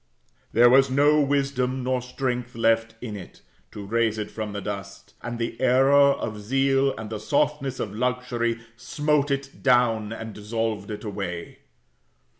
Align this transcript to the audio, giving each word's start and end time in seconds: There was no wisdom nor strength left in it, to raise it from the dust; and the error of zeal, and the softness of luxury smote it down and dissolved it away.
There 0.51 0.67
was 0.67 0.89
no 0.89 1.21
wisdom 1.21 1.83
nor 1.83 2.01
strength 2.01 2.55
left 2.55 2.95
in 3.01 3.15
it, 3.15 3.41
to 3.69 3.85
raise 3.85 4.17
it 4.17 4.31
from 4.31 4.51
the 4.51 4.59
dust; 4.59 5.13
and 5.21 5.37
the 5.37 5.61
error 5.61 5.93
of 6.13 6.41
zeal, 6.41 6.95
and 6.97 7.11
the 7.11 7.19
softness 7.19 7.79
of 7.79 7.93
luxury 7.93 8.61
smote 8.75 9.29
it 9.29 9.61
down 9.61 10.11
and 10.11 10.33
dissolved 10.33 10.89
it 10.89 11.03
away. 11.03 11.59